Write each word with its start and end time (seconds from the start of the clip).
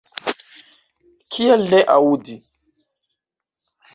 Kial 1.35 1.67
ne 1.73 1.81
aŭdi? 1.97 2.37